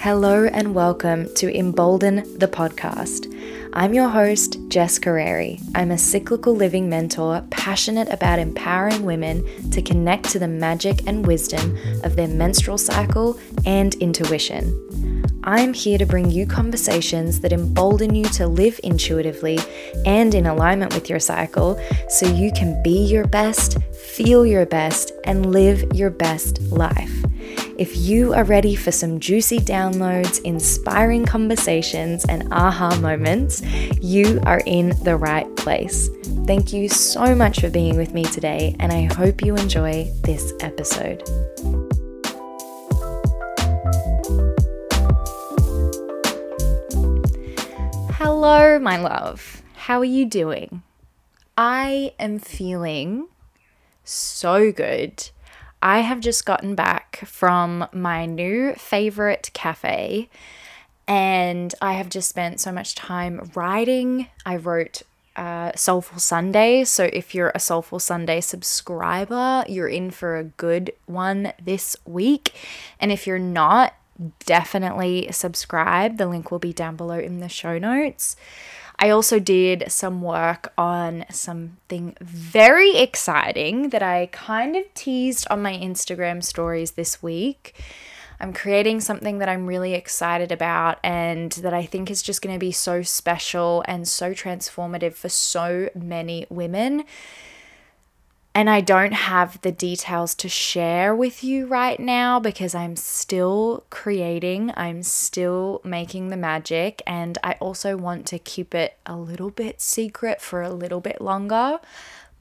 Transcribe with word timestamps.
Hello 0.00 0.44
and 0.44 0.76
welcome 0.76 1.26
to 1.34 1.52
Embolden 1.52 2.38
the 2.38 2.46
podcast. 2.46 3.26
I'm 3.72 3.92
your 3.92 4.08
host, 4.08 4.56
Jess 4.68 4.96
Carreri. 4.96 5.60
I'm 5.74 5.90
a 5.90 5.98
cyclical 5.98 6.54
living 6.54 6.88
mentor 6.88 7.44
passionate 7.50 8.08
about 8.08 8.38
empowering 8.38 9.04
women 9.04 9.44
to 9.72 9.82
connect 9.82 10.26
to 10.26 10.38
the 10.38 10.46
magic 10.46 11.04
and 11.08 11.26
wisdom 11.26 11.76
of 12.04 12.14
their 12.14 12.28
menstrual 12.28 12.78
cycle 12.78 13.40
and 13.66 13.96
intuition. 13.96 15.24
I'm 15.42 15.74
here 15.74 15.98
to 15.98 16.06
bring 16.06 16.30
you 16.30 16.46
conversations 16.46 17.40
that 17.40 17.52
embolden 17.52 18.14
you 18.14 18.26
to 18.26 18.46
live 18.46 18.78
intuitively 18.84 19.58
and 20.06 20.32
in 20.32 20.46
alignment 20.46 20.94
with 20.94 21.10
your 21.10 21.20
cycle 21.20 21.76
so 22.08 22.24
you 22.24 22.52
can 22.52 22.80
be 22.84 23.04
your 23.04 23.26
best, 23.26 23.82
feel 23.92 24.46
your 24.46 24.64
best, 24.64 25.10
and 25.24 25.50
live 25.50 25.92
your 25.92 26.10
best 26.10 26.62
life. 26.70 27.24
If 27.78 27.96
you 27.96 28.34
are 28.34 28.42
ready 28.42 28.74
for 28.74 28.90
some 28.90 29.20
juicy 29.20 29.60
downloads, 29.60 30.42
inspiring 30.42 31.24
conversations, 31.24 32.24
and 32.24 32.52
aha 32.52 32.98
moments, 32.98 33.62
you 34.02 34.40
are 34.42 34.60
in 34.66 34.88
the 35.04 35.14
right 35.14 35.46
place. 35.54 36.10
Thank 36.44 36.72
you 36.72 36.88
so 36.88 37.36
much 37.36 37.60
for 37.60 37.70
being 37.70 37.96
with 37.96 38.12
me 38.12 38.24
today, 38.24 38.74
and 38.80 38.90
I 38.90 39.02
hope 39.14 39.44
you 39.44 39.54
enjoy 39.54 40.10
this 40.24 40.52
episode. 40.58 41.22
Hello, 48.14 48.80
my 48.80 48.96
love. 48.96 49.62
How 49.76 50.00
are 50.00 50.04
you 50.04 50.26
doing? 50.26 50.82
I 51.56 52.12
am 52.18 52.40
feeling 52.40 53.28
so 54.02 54.72
good. 54.72 55.30
I 55.82 56.00
have 56.00 56.20
just 56.20 56.44
gotten 56.44 56.74
back 56.74 57.22
from 57.24 57.86
my 57.92 58.26
new 58.26 58.74
favorite 58.74 59.50
cafe 59.54 60.28
and 61.06 61.74
I 61.80 61.94
have 61.94 62.10
just 62.10 62.28
spent 62.28 62.60
so 62.60 62.70
much 62.70 62.94
time 62.94 63.50
writing. 63.54 64.28
I 64.44 64.56
wrote 64.56 65.02
uh, 65.36 65.72
Soulful 65.76 66.18
Sunday. 66.18 66.84
So 66.84 67.08
if 67.12 67.34
you're 67.34 67.52
a 67.54 67.60
Soulful 67.60 68.00
Sunday 68.00 68.40
subscriber, 68.40 69.64
you're 69.68 69.88
in 69.88 70.10
for 70.10 70.36
a 70.36 70.44
good 70.44 70.92
one 71.06 71.52
this 71.62 71.96
week. 72.04 72.52
And 73.00 73.12
if 73.12 73.26
you're 73.26 73.38
not, 73.38 73.94
definitely 74.44 75.28
subscribe. 75.30 76.18
The 76.18 76.26
link 76.26 76.50
will 76.50 76.58
be 76.58 76.72
down 76.72 76.96
below 76.96 77.18
in 77.18 77.38
the 77.38 77.48
show 77.48 77.78
notes. 77.78 78.36
I 78.98 79.10
also 79.10 79.38
did 79.38 79.84
some 79.88 80.22
work 80.22 80.72
on 80.76 81.24
something 81.30 82.16
very 82.20 82.96
exciting 82.96 83.90
that 83.90 84.02
I 84.02 84.26
kind 84.32 84.74
of 84.74 84.92
teased 84.94 85.46
on 85.50 85.62
my 85.62 85.72
Instagram 85.72 86.42
stories 86.42 86.92
this 86.92 87.22
week. 87.22 87.80
I'm 88.40 88.52
creating 88.52 89.00
something 89.00 89.38
that 89.38 89.48
I'm 89.48 89.66
really 89.66 89.94
excited 89.94 90.50
about 90.50 90.98
and 91.04 91.52
that 91.52 91.74
I 91.74 91.84
think 91.84 92.10
is 92.10 92.22
just 92.22 92.42
going 92.42 92.54
to 92.54 92.58
be 92.58 92.72
so 92.72 93.02
special 93.02 93.84
and 93.86 94.06
so 94.06 94.32
transformative 94.32 95.14
for 95.14 95.28
so 95.28 95.90
many 95.94 96.46
women 96.48 97.04
and 98.58 98.68
I 98.68 98.80
don't 98.80 99.12
have 99.12 99.60
the 99.60 99.70
details 99.70 100.34
to 100.34 100.48
share 100.48 101.14
with 101.14 101.44
you 101.44 101.66
right 101.66 102.00
now 102.00 102.40
because 102.40 102.74
I'm 102.74 102.96
still 102.96 103.84
creating, 103.88 104.72
I'm 104.76 105.04
still 105.04 105.80
making 105.84 106.30
the 106.30 106.36
magic, 106.36 107.00
and 107.06 107.38
I 107.44 107.52
also 107.60 107.96
want 107.96 108.26
to 108.26 108.38
keep 108.40 108.74
it 108.74 108.98
a 109.06 109.16
little 109.16 109.50
bit 109.50 109.80
secret 109.80 110.40
for 110.40 110.60
a 110.60 110.70
little 110.70 110.98
bit 110.98 111.20
longer. 111.20 111.78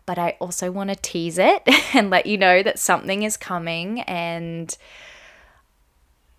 But 0.08 0.18
I 0.18 0.38
also 0.40 0.72
want 0.72 0.90
to 0.90 0.96
tease 0.96 1.38
it 1.38 1.62
and 1.94 2.10
let 2.10 2.26
you 2.26 2.40
know 2.40 2.64
that 2.64 2.80
something 2.80 3.22
is 3.22 3.38
coming, 3.38 4.02
and 4.02 4.76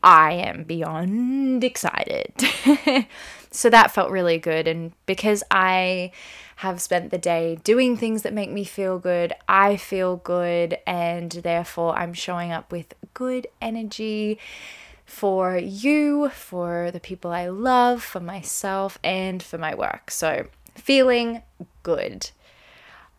I 0.03 0.33
am 0.33 0.65
beyond 0.65 1.63
excited. 1.63 2.33
so 3.53 3.71
that 3.71 3.93
felt 3.93 4.11
really 4.11 4.39
good. 4.39 4.67
And 4.67 4.91
because 5.07 5.45
I 5.53 6.11
have 6.59 6.81
spent 6.81 7.11
the 7.11 7.19
day 7.19 7.57
doing 7.63 7.97
things 7.97 8.23
that 8.23 8.33
make 8.33 8.51
me 8.51 8.65
feel 8.65 8.99
good. 8.99 9.33
I 9.49 9.77
feel 9.77 10.17
good, 10.17 10.77
and 10.89 11.31
therefore 11.31 11.97
I'm 11.97 12.13
showing 12.13 12.51
up 12.51 12.73
with 12.73 12.95
good 13.15 13.47
energy 13.63 14.41
for 15.07 15.57
you, 15.57 16.31
for 16.31 16.91
the 16.91 16.99
people 16.99 17.31
I 17.31 17.47
love, 17.47 18.03
for 18.03 18.19
myself, 18.19 18.99
and 19.05 19.41
for 19.41 19.57
my 19.57 19.73
work. 19.73 20.11
So, 20.11 20.49
feeling 20.75 21.43
good. 21.85 22.31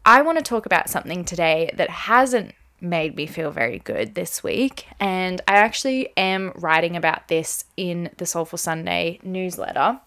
I 0.06 0.22
want 0.22 0.38
to 0.38 0.44
talk 0.44 0.66
about 0.66 0.90
something 0.90 1.24
today 1.24 1.72
that 1.78 1.90
hasn't 1.90 2.54
made 2.82 3.16
me 3.16 3.26
feel 3.26 3.52
very 3.52 3.80
good 3.80 4.16
this 4.16 4.44
week. 4.44 4.86
And 5.00 5.40
I 5.48 5.56
actually 5.56 6.10
am 6.18 6.52
writing 6.56 6.98
about 6.98 7.30
this 7.30 7.64
in 7.78 8.10
the 8.18 8.26
Soulful 8.26 8.58
Sunday 8.58 9.20
newsletter. 9.24 10.02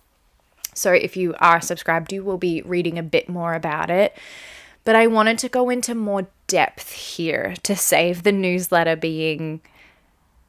So 0.74 0.92
if 0.92 1.16
you 1.16 1.34
are 1.38 1.60
subscribed, 1.60 2.12
you 2.12 2.22
will 2.22 2.38
be 2.38 2.62
reading 2.62 2.98
a 2.98 3.02
bit 3.02 3.28
more 3.28 3.54
about 3.54 3.90
it. 3.90 4.16
But 4.84 4.96
I 4.96 5.06
wanted 5.06 5.38
to 5.38 5.48
go 5.48 5.70
into 5.70 5.94
more 5.94 6.28
depth 6.46 6.92
here 6.92 7.54
to 7.62 7.76
save 7.76 8.22
the 8.22 8.32
newsletter 8.32 8.96
being 8.96 9.60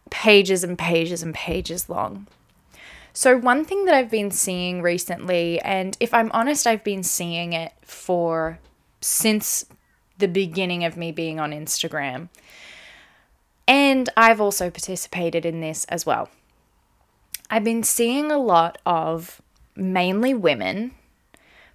pages 0.09 0.63
and 0.63 0.77
pages 0.77 1.21
and 1.21 1.33
pages 1.33 1.89
long. 1.89 2.27
So, 3.15 3.37
one 3.37 3.63
thing 3.63 3.85
that 3.85 3.93
I've 3.93 4.09
been 4.09 4.31
seeing 4.31 4.81
recently, 4.81 5.59
and 5.59 5.95
if 5.99 6.15
I'm 6.15 6.31
honest, 6.31 6.65
I've 6.65 6.83
been 6.83 7.03
seeing 7.03 7.53
it 7.53 7.73
for 7.83 8.57
since 9.01 9.67
the 10.17 10.27
beginning 10.27 10.83
of 10.83 10.97
me 10.97 11.11
being 11.11 11.39
on 11.39 11.51
Instagram. 11.51 12.29
And 13.67 14.09
I've 14.17 14.41
also 14.41 14.71
participated 14.71 15.45
in 15.45 15.61
this 15.61 15.85
as 15.85 16.07
well. 16.07 16.29
I've 17.51 17.63
been 17.63 17.83
seeing 17.83 18.31
a 18.31 18.39
lot 18.39 18.79
of 18.83 19.42
mainly 19.75 20.33
women 20.33 20.91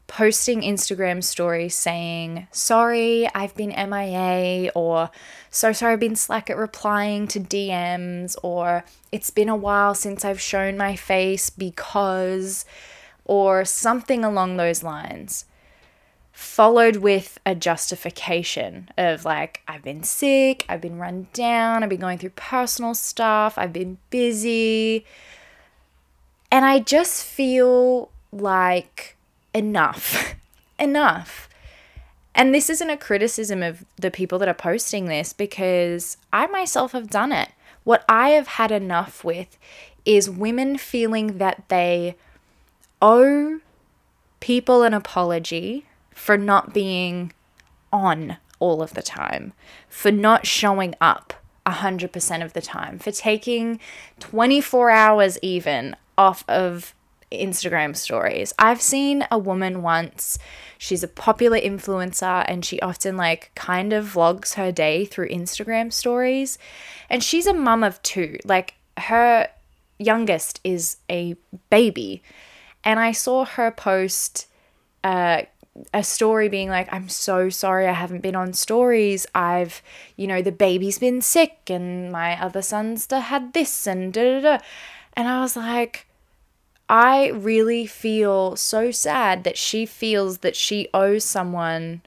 posting 0.09 0.63
Instagram 0.63 1.23
stories 1.23 1.77
saying, 1.77 2.49
Sorry, 2.51 3.29
I've 3.35 3.55
been 3.55 3.69
MIA, 3.69 4.73
or 4.75 5.11
So 5.51 5.73
sorry, 5.73 5.93
I've 5.93 6.01
been 6.01 6.17
slack 6.17 6.51
at 6.51 6.57
replying 6.57 7.29
to 7.29 7.39
DMs, 7.39 8.35
or 8.43 8.85
It's 9.13 9.31
been 9.31 9.49
a 9.49 9.57
while 9.57 9.95
since 9.95 10.25
I've 10.25 10.41
shown 10.41 10.77
my 10.77 10.97
face 10.97 11.51
because, 11.51 12.65
or 13.25 13.65
something 13.65 14.25
along 14.25 14.57
those 14.57 14.83
lines. 14.83 15.45
Followed 16.33 16.97
with 16.97 17.39
a 17.45 17.55
justification 17.55 18.91
of 18.97 19.25
like, 19.25 19.61
I've 19.69 19.83
been 19.83 20.05
sick, 20.05 20.65
I've 20.69 20.81
been 20.81 20.99
run 20.99 21.27
down, 21.33 21.83
I've 21.83 21.89
been 21.89 22.01
going 22.01 22.19
through 22.19 22.31
personal 22.31 22.95
stuff, 22.95 23.59
I've 23.59 23.73
been 23.73 23.99
busy, 24.09 25.05
and 26.51 26.65
I 26.65 26.81
just 26.81 27.25
feel 27.25 28.11
like 28.33 29.17
enough, 29.55 30.35
enough. 30.79 31.49
And 32.35 32.55
this 32.55 32.71
isn't 32.71 32.91
a 32.91 32.97
criticism 32.97 33.63
of 33.63 33.85
the 33.97 34.11
people 34.11 34.39
that 34.39 34.49
are 34.49 34.55
posting 34.55 35.07
this 35.07 35.33
because 35.33 36.17
I 36.33 36.47
myself 36.47 36.93
have 36.93 37.11
done 37.11 37.33
it. 37.33 37.51
What 37.85 38.05
I 38.09 38.31
have 38.31 38.47
had 38.47 38.71
enough 38.71 39.25
with 39.25 39.59
is 40.05 40.31
women 40.31 40.79
feeling 40.79 41.39
that 41.39 41.65
they 41.69 42.17
owe 43.03 43.61
people 44.41 44.83
an 44.83 44.95
apology 44.95 45.87
for 46.15 46.37
not 46.37 46.73
being 46.73 47.33
on 47.93 48.37
all 48.59 48.83
of 48.83 48.95
the 48.95 49.03
time, 49.03 49.53
for 49.89 50.11
not 50.11 50.47
showing 50.47 50.95
up 51.01 51.35
100% 51.67 52.45
of 52.45 52.53
the 52.53 52.61
time, 52.61 52.99
for 52.99 53.11
taking 53.11 53.81
24 54.21 54.91
hours 54.91 55.39
even 55.43 55.97
off 56.19 56.45
of 56.49 56.95
Instagram 57.33 57.97
stories. 57.97 58.53
I've 58.59 58.83
seen 58.83 59.25
a 59.31 59.39
woman 59.39 59.83
once, 59.83 60.39
she's 60.79 61.03
a 61.03 61.09
popular 61.09 61.59
influencer 61.59 62.45
and 62.49 62.65
she 62.65 62.81
often 62.81 63.17
like 63.17 63.51
kind 63.55 63.93
of 63.93 64.15
vlogs 64.15 64.55
her 64.55 64.73
day 64.73 65.05
through 65.05 65.29
Instagram 65.29 65.93
stories. 65.93 66.59
And 67.09 67.23
she's 67.23 67.47
a 67.47 67.55
mum 67.55 67.85
of 67.85 68.03
two. 68.03 68.39
Like 68.45 68.75
her 68.97 69.49
youngest 69.99 70.61
is 70.65 70.99
a 71.11 71.37
baby. 71.71 72.23
And 72.85 72.99
I 72.99 73.13
saw 73.13 73.45
her 73.45 73.71
post 73.71 74.47
uh, 75.05 75.43
a 75.95 76.03
story 76.03 76.49
being 76.49 76.71
like, 76.71 76.93
I'm 76.93 77.09
so 77.09 77.51
sorry 77.51 77.87
I 77.87 77.93
haven't 77.93 78.21
been 78.21 78.35
on 78.35 78.53
stories. 78.53 79.27
I've, 79.35 79.83
you 80.17 80.27
know, 80.27 80.43
the 80.43 80.53
baby's 80.53 80.99
been 80.99 81.21
sick 81.21 81.59
and 81.69 82.11
my 82.11 82.41
other 82.41 82.63
son's 82.63 83.07
had 83.11 83.53
this 83.53 83.87
and 83.87 84.13
da 84.13 84.41
da 84.41 84.41
da. 84.41 84.65
And 85.15 85.29
I 85.29 85.41
was 85.41 85.57
like, 85.57 86.08
I 86.89 87.29
really 87.29 87.87
feel 87.87 88.57
so 88.57 88.91
sad 88.91 89.45
that 89.45 89.59
she 89.59 89.85
feels 89.85 90.39
that 90.39 90.57
she 90.57 90.89
owes 90.95 91.25
someone 91.25 92.03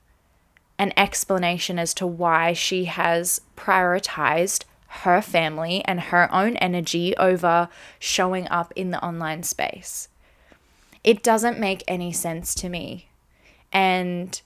an 0.80 0.92
explanation 0.98 1.78
as 1.78 1.94
to 1.94 2.08
why 2.08 2.54
she 2.54 2.86
has 2.86 3.42
prioritized 3.56 4.64
her 4.88 5.22
family 5.22 5.86
and 5.86 6.00
her 6.02 6.34
own 6.34 6.58
energy 6.58 7.16
over 7.18 7.70
showing 8.00 8.48
up 8.50 8.74
in 8.76 8.90
the 8.90 9.04
online 9.06 9.44
space. 9.44 10.10
It 11.04 11.22
doesn't 11.22 11.60
make 11.60 11.84
any 11.88 12.12
sense 12.12 12.56
to 12.56 12.70
me. 12.70 13.08
And 13.72 14.42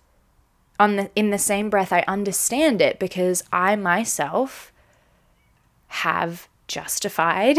on 0.77 0.97
the 0.97 1.09
in 1.15 1.29
the 1.29 1.39
same 1.39 1.69
breath 1.69 1.93
I 1.93 2.03
understand 2.05 2.81
it 2.81 2.99
because 2.99 3.43
I 3.51 3.77
myself 3.77 4.73
have 5.87 6.49
justified 6.67 7.57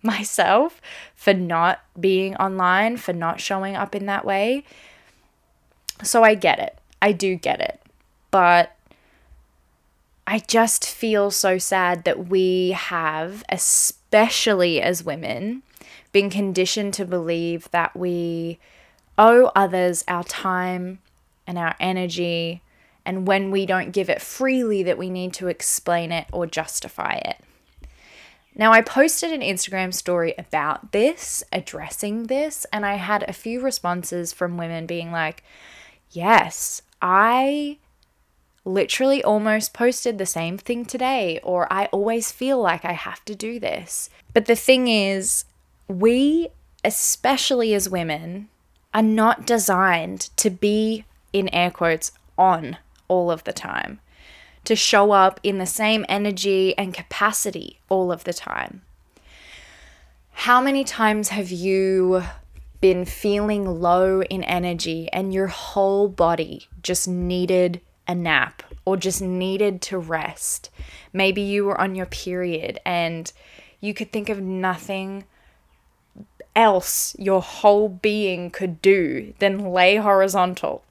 myself 0.02 0.80
for 1.14 1.34
not 1.34 1.80
being 1.98 2.36
online, 2.36 2.96
for 2.96 3.12
not 3.12 3.40
showing 3.40 3.76
up 3.76 3.94
in 3.94 4.06
that 4.06 4.24
way. 4.24 4.64
So 6.02 6.22
I 6.22 6.34
get 6.34 6.58
it. 6.58 6.78
I 7.02 7.12
do 7.12 7.36
get 7.36 7.60
it. 7.60 7.80
But 8.30 8.76
I 10.26 10.38
just 10.38 10.88
feel 10.88 11.30
so 11.30 11.58
sad 11.58 12.04
that 12.04 12.28
we 12.28 12.70
have, 12.70 13.42
especially 13.48 14.80
as 14.80 15.04
women, 15.04 15.62
been 16.12 16.30
conditioned 16.30 16.94
to 16.94 17.04
believe 17.04 17.70
that 17.72 17.96
we 17.96 18.58
owe 19.18 19.50
others 19.56 20.04
our 20.08 20.24
time 20.24 21.00
and 21.46 21.58
our 21.58 21.74
energy, 21.80 22.62
and 23.04 23.26
when 23.26 23.50
we 23.50 23.66
don't 23.66 23.90
give 23.90 24.08
it 24.08 24.22
freely, 24.22 24.82
that 24.84 24.98
we 24.98 25.10
need 25.10 25.32
to 25.34 25.48
explain 25.48 26.12
it 26.12 26.26
or 26.32 26.46
justify 26.46 27.14
it. 27.14 27.38
Now, 28.60 28.72
I 28.72 28.82
posted 28.82 29.32
an 29.32 29.40
Instagram 29.40 29.94
story 29.94 30.34
about 30.36 30.92
this, 30.92 31.42
addressing 31.50 32.24
this, 32.24 32.66
and 32.70 32.84
I 32.84 32.96
had 32.96 33.22
a 33.22 33.32
few 33.32 33.62
responses 33.62 34.34
from 34.34 34.58
women 34.58 34.84
being 34.84 35.10
like, 35.10 35.42
Yes, 36.10 36.82
I 37.00 37.78
literally 38.66 39.24
almost 39.24 39.72
posted 39.72 40.18
the 40.18 40.26
same 40.26 40.58
thing 40.58 40.84
today, 40.84 41.40
or 41.42 41.72
I 41.72 41.86
always 41.86 42.32
feel 42.32 42.60
like 42.60 42.84
I 42.84 42.92
have 42.92 43.24
to 43.24 43.34
do 43.34 43.58
this. 43.58 44.10
But 44.34 44.44
the 44.44 44.56
thing 44.56 44.88
is, 44.88 45.46
we, 45.88 46.48
especially 46.84 47.72
as 47.72 47.88
women, 47.88 48.48
are 48.92 49.00
not 49.00 49.46
designed 49.46 50.28
to 50.36 50.50
be, 50.50 51.06
in 51.32 51.48
air 51.54 51.70
quotes, 51.70 52.12
on 52.36 52.76
all 53.08 53.30
of 53.30 53.44
the 53.44 53.54
time, 53.54 54.00
to 54.64 54.76
show 54.76 55.12
up 55.12 55.40
in 55.42 55.58
the 55.58 55.66
same 55.66 56.04
energy 56.08 56.76
and 56.76 56.94
capacity 56.94 57.80
all 57.88 58.12
of 58.12 58.24
the 58.24 58.32
time. 58.32 58.82
How 60.32 60.60
many 60.60 60.84
times 60.84 61.28
have 61.30 61.50
you 61.50 62.22
been 62.80 63.04
feeling 63.04 63.80
low 63.80 64.22
in 64.22 64.42
energy 64.44 65.08
and 65.12 65.34
your 65.34 65.48
whole 65.48 66.08
body 66.08 66.66
just 66.82 67.06
needed 67.06 67.80
a 68.08 68.14
nap 68.14 68.62
or 68.84 68.96
just 68.96 69.20
needed 69.20 69.82
to 69.82 69.98
rest? 69.98 70.70
Maybe 71.12 71.42
you 71.42 71.64
were 71.64 71.80
on 71.80 71.94
your 71.94 72.06
period 72.06 72.78
and 72.86 73.30
you 73.80 73.92
could 73.92 74.12
think 74.12 74.28
of 74.28 74.40
nothing 74.40 75.24
else 76.56 77.14
your 77.18 77.42
whole 77.42 77.88
being 77.88 78.50
could 78.50 78.80
do 78.82 79.34
than 79.38 79.72
lay 79.72 79.96
horizontal. 79.96 80.82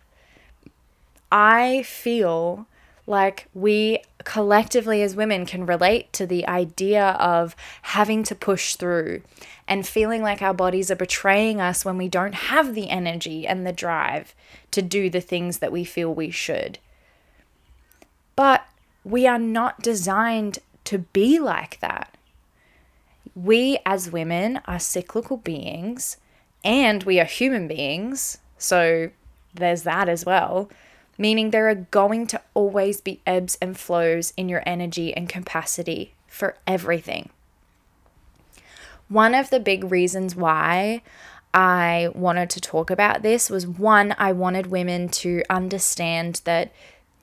I 1.31 1.83
feel 1.83 2.67
like 3.09 3.47
we 3.53 4.03
collectively 4.23 5.01
as 5.01 5.15
women 5.15 5.45
can 5.45 5.65
relate 5.65 6.13
to 6.13 6.25
the 6.25 6.47
idea 6.47 7.09
of 7.11 7.55
having 7.81 8.23
to 8.23 8.35
push 8.35 8.75
through 8.75 9.21
and 9.67 9.87
feeling 9.87 10.21
like 10.21 10.41
our 10.41 10.53
bodies 10.53 10.91
are 10.91 10.95
betraying 10.95 11.59
us 11.59 11.83
when 11.83 11.97
we 11.97 12.07
don't 12.07 12.35
have 12.35 12.75
the 12.75 12.89
energy 12.89 13.47
and 13.47 13.65
the 13.65 13.73
drive 13.73 14.35
to 14.71 14.81
do 14.81 15.09
the 15.09 15.21
things 15.21 15.57
that 15.57 15.71
we 15.71 15.83
feel 15.83 16.13
we 16.13 16.29
should. 16.29 16.77
But 18.35 18.65
we 19.03 19.25
are 19.25 19.39
not 19.39 19.81
designed 19.81 20.59
to 20.85 20.99
be 20.99 21.39
like 21.39 21.79
that 21.79 22.15
we 23.35 23.79
as 23.85 24.11
women 24.11 24.59
are 24.65 24.79
cyclical 24.79 25.37
beings 25.37 26.17
and 26.63 27.03
we 27.03 27.19
are 27.19 27.25
human 27.25 27.67
beings. 27.67 28.39
So 28.57 29.09
there's 29.53 29.83
that 29.83 30.09
as 30.09 30.25
well. 30.25 30.69
Meaning 31.19 31.51
there 31.51 31.69
are 31.69 31.75
going 31.75 32.25
to 32.27 32.41
always 32.55 33.01
be 33.01 33.21
ebbs 33.27 33.57
and 33.61 33.77
flows 33.77 34.33
in 34.37 34.49
your 34.49 34.63
energy 34.65 35.13
and 35.13 35.29
capacity 35.29 36.15
for 36.25 36.55
everything. 36.65 37.29
One 39.09 39.35
of 39.35 39.49
the 39.49 39.59
big 39.59 39.91
reasons 39.91 40.35
why 40.35 41.01
I 41.53 42.09
wanted 42.13 42.49
to 42.51 42.61
talk 42.61 42.89
about 42.89 43.21
this 43.21 43.49
was 43.49 43.67
one, 43.67 44.15
I 44.17 44.31
wanted 44.31 44.67
women 44.67 45.09
to 45.09 45.43
understand 45.49 46.41
that 46.45 46.71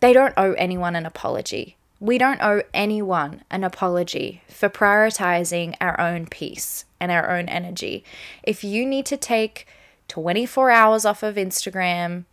they 0.00 0.12
don't 0.12 0.34
owe 0.36 0.52
anyone 0.52 0.94
an 0.94 1.06
apology. 1.06 1.76
We 1.98 2.18
don't 2.18 2.42
owe 2.42 2.62
anyone 2.74 3.44
an 3.50 3.64
apology 3.64 4.42
for 4.48 4.68
prioritizing 4.68 5.74
our 5.80 5.98
own 5.98 6.26
peace 6.26 6.84
and 7.00 7.10
our 7.10 7.30
own 7.30 7.48
energy. 7.48 8.04
If 8.42 8.62
you 8.62 8.84
need 8.84 9.06
to 9.06 9.16
take 9.16 9.66
24 10.08 10.70
hours 10.70 11.06
off 11.06 11.22
of 11.22 11.36
Instagram, 11.36 12.24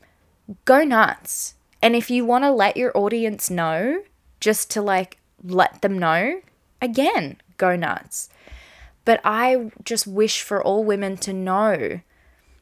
go 0.65 0.83
nuts. 0.83 1.55
And 1.81 1.95
if 1.95 2.09
you 2.09 2.25
want 2.25 2.43
to 2.43 2.51
let 2.51 2.77
your 2.77 2.95
audience 2.97 3.49
know, 3.49 4.03
just 4.39 4.69
to 4.71 4.81
like 4.81 5.17
let 5.43 5.81
them 5.81 5.97
know, 5.97 6.41
again, 6.81 7.37
go 7.57 7.75
nuts. 7.75 8.29
But 9.05 9.19
I 9.23 9.71
just 9.83 10.07
wish 10.07 10.41
for 10.41 10.63
all 10.63 10.83
women 10.83 11.17
to 11.17 11.33
know 11.33 11.99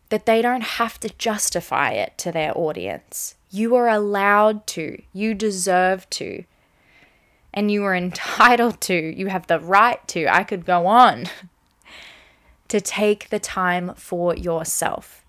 that 0.09 0.25
they 0.25 0.41
don't 0.41 0.63
have 0.63 0.99
to 0.99 1.09
justify 1.17 1.91
it 1.91 2.17
to 2.17 2.31
their 2.31 2.57
audience. 2.57 3.35
You 3.49 3.75
are 3.75 3.87
allowed 3.87 4.67
to, 4.67 5.01
you 5.13 5.33
deserve 5.33 6.09
to 6.11 6.43
and 7.53 7.71
you 7.71 7.83
are 7.83 7.95
entitled 8.07 8.81
to, 8.81 8.93
you 8.93 9.27
have 9.27 9.47
the 9.47 9.59
right 9.59 10.05
to, 10.09 10.27
I 10.27 10.43
could 10.43 10.65
go 10.65 10.87
on, 10.87 11.27
to 12.67 12.81
take 12.81 13.29
the 13.29 13.39
time 13.39 13.93
for 13.95 14.35
yourself. 14.35 15.20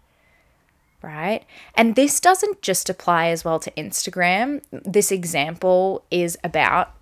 Right? 1.02 1.44
And 1.74 1.96
this 1.96 2.20
doesn't 2.20 2.62
just 2.62 2.88
apply 2.88 3.28
as 3.28 3.44
well 3.44 3.58
to 3.60 3.70
Instagram. 3.72 4.62
This 4.70 5.10
example 5.10 6.04
is 6.10 6.38
about, 6.44 6.92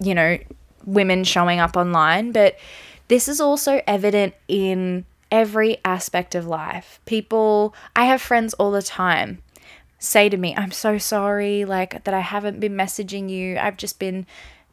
you 0.00 0.14
know, 0.14 0.38
women 0.84 1.24
showing 1.24 1.58
up 1.58 1.76
online, 1.76 2.32
but 2.32 2.56
this 3.08 3.28
is 3.28 3.40
also 3.40 3.82
evident 3.86 4.34
in 4.48 5.04
every 5.30 5.78
aspect 5.84 6.34
of 6.34 6.46
life. 6.46 7.00
People, 7.04 7.74
I 7.96 8.04
have 8.04 8.22
friends 8.22 8.54
all 8.54 8.70
the 8.70 8.82
time 8.82 9.42
say 10.02 10.28
to 10.28 10.36
me, 10.36 10.54
I'm 10.56 10.72
so 10.72 10.98
sorry, 10.98 11.64
like 11.64 12.04
that 12.04 12.12
I 12.12 12.20
haven't 12.20 12.60
been 12.60 12.74
messaging 12.74 13.30
you. 13.30 13.56
I've 13.56 13.76
just 13.76 13.98
been, 13.98 14.26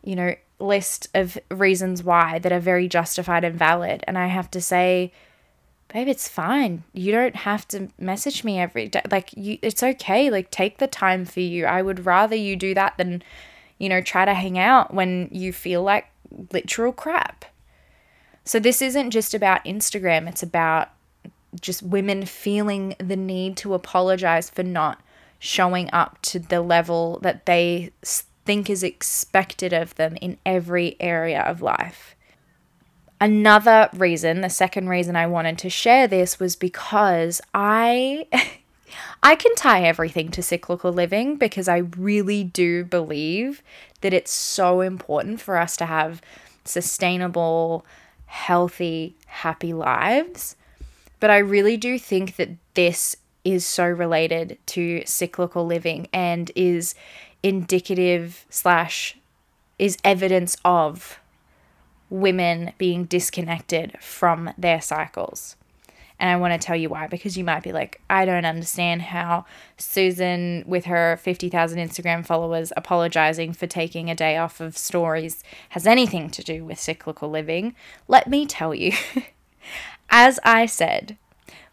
you 0.04 0.16
know, 0.16 0.36
list 0.60 1.08
of 1.14 1.38
reasons 1.50 2.04
why 2.04 2.40
that 2.40 2.52
are 2.52 2.60
very 2.60 2.88
justified 2.88 3.44
and 3.44 3.58
valid. 3.58 4.04
And 4.08 4.18
I 4.18 4.28
have 4.28 4.50
to 4.52 4.62
say, 4.62 5.14
babe, 5.92 6.08
it's 6.08 6.28
fine. 6.28 6.84
You 6.94 7.12
don't 7.12 7.36
have 7.36 7.68
to 7.70 7.90
message 8.00 8.44
me 8.44 8.60
every 8.60 8.88
day. 8.88 9.02
Like, 9.12 9.32
you, 9.36 9.58
it's 9.62 9.84
okay. 9.84 10.30
Like, 10.30 10.52
take 10.52 10.78
the 10.78 10.88
time 10.88 11.26
for 11.26 11.40
you. 11.40 11.66
I 11.66 11.82
would 11.82 12.06
rather 12.06 12.36
you 12.36 12.56
do 12.56 12.74
that 12.76 12.98
than, 12.98 13.24
you 13.78 13.90
know, 13.90 14.02
try 14.02 14.26
to 14.26 14.34
hang 14.34 14.58
out 14.58 14.94
when 14.94 15.30
you 15.32 15.52
feel 15.52 15.84
like 15.84 16.08
literal 16.52 16.94
crap. 16.94 17.46
So, 18.46 18.60
this 18.60 18.82
isn't 18.82 19.12
just 19.12 19.34
about 19.34 19.66
Instagram, 19.66 20.28
it's 20.28 20.44
about 20.44 20.90
just 21.60 21.82
women 21.82 22.26
feeling 22.26 22.96
the 23.00 23.16
need 23.16 23.58
to 23.58 23.74
apologize 23.74 24.50
for 24.50 24.64
not 24.64 25.02
showing 25.40 25.90
up 25.92 26.22
to 26.22 26.38
the 26.38 26.62
level 26.62 27.20
that 27.22 27.46
they 27.46 27.92
think 28.46 28.70
is 28.70 28.84
expected 28.84 29.74
of 29.74 29.96
them 29.96 30.16
in 30.22 30.38
every 30.46 30.96
area 31.00 31.42
of 31.42 31.62
life. 31.62 32.16
Another 33.22 33.90
reason, 33.94 34.42
the 34.42 34.50
second 34.50 34.88
reason 34.88 35.16
I 35.16 35.28
wanted 35.28 35.58
to 35.60 35.70
share 35.70 36.08
this 36.08 36.40
was 36.40 36.56
because 36.56 37.42
I 37.54 38.28
I 39.24 39.36
can 39.36 39.54
tie 39.56 39.84
everything 39.84 40.32
to 40.32 40.42
cyclical 40.42 40.92
living 40.92 41.36
because 41.36 41.68
I 41.68 41.78
really 41.98 42.44
do 42.44 42.86
believe 42.86 43.62
that 44.02 44.14
it's 44.14 44.32
so 44.32 44.82
important 44.82 45.42
for 45.42 45.58
us 45.58 45.76
to 45.78 45.86
have 45.86 46.22
sustainable, 46.64 47.86
healthy, 48.28 49.16
happy 49.26 49.74
lives. 49.74 50.56
But 51.20 51.30
I 51.30 51.38
really 51.40 51.76
do 51.76 52.00
think 52.00 52.38
that 52.38 52.50
this 52.74 53.18
is 53.44 53.66
so 53.66 53.86
related 53.86 54.58
to 54.68 55.04
cyclical 55.06 55.66
living 55.66 56.08
and 56.14 56.52
is 56.56 56.96
indicative 57.44 58.46
slash 58.50 59.18
is 59.78 59.98
evidence 60.04 60.56
of 60.64 61.20
women 62.10 62.74
being 62.78 63.06
disconnected 63.06 63.98
from 64.00 64.52
their 64.58 64.82
cycles. 64.82 65.56
And 66.20 66.30
I 66.30 66.36
want 66.36 66.60
to 66.60 66.66
tell 66.66 66.76
you 66.76 66.90
why 66.90 67.08
because 67.08 67.38
you 67.38 67.46
might 67.46 67.64
be 67.64 67.72
like, 67.72 68.02
I 68.10 68.26
don't 68.26 68.46
understand 68.46 69.04
how 69.04 69.46
Susan, 69.78 70.64
with 70.68 70.86
her 70.86 71.18
50,000 71.18 71.80
Instagram 71.80 72.26
followers, 72.26 72.74
apologizing 72.76 73.54
for 73.54 73.68
taking 73.68 74.10
a 74.10 74.16
day 74.16 74.36
off 74.36 74.60
of 74.60 74.78
stories 74.78 75.44
has 75.70 75.88
anything 75.88 76.30
to 76.32 76.44
do 76.44 76.66
with 76.66 76.80
cyclical 76.80 77.30
living. 77.30 77.74
Let 78.08 78.28
me 78.28 78.46
tell 78.46 78.76
you, 78.76 78.92
as 80.10 80.40
I 80.44 80.66
said, 80.66 81.16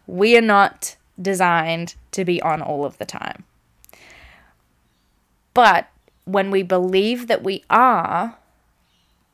we 0.05 0.37
are 0.37 0.41
not 0.41 0.95
designed 1.21 1.95
to 2.11 2.23
be 2.23 2.41
on 2.41 2.61
all 2.61 2.85
of 2.85 2.97
the 2.99 3.05
time. 3.05 3.43
But 5.53 5.89
when 6.23 6.51
we 6.51 6.63
believe 6.63 7.27
that 7.27 7.43
we 7.43 7.63
are, 7.69 8.37